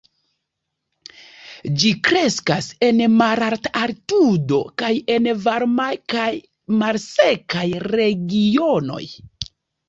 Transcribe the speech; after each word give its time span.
Ĝi 1.81 1.89
kreskas 2.07 2.69
en 2.87 3.03
malalta 3.17 3.71
altitudo 3.81 4.59
kaj 4.83 4.89
en 5.17 5.29
varmaj 5.45 5.91
kaj 6.15 6.31
malsekaj 6.81 7.67
regionoj. 7.93 9.05